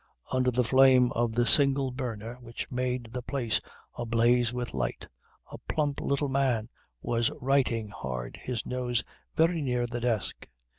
Under 0.31 0.49
the 0.49 0.63
flame 0.63 1.11
of 1.11 1.33
the 1.33 1.45
single 1.45 1.91
burner 1.91 2.39
which 2.41 2.71
made 2.71 3.09
the 3.13 3.21
place 3.21 3.61
ablaze 3.95 4.51
with 4.51 4.73
light, 4.73 5.07
a 5.51 5.59
plump, 5.69 6.01
little 6.01 6.27
man 6.27 6.69
was 7.03 7.29
writing 7.39 7.89
hard, 7.89 8.37
his 8.41 8.65
nose 8.65 9.03
very 9.35 9.61
near 9.61 9.85
the 9.85 10.01
desk. 10.01 10.47